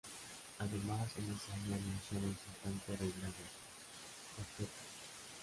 [0.57, 4.81] Además, en ese año enunció la importante regla del octeto.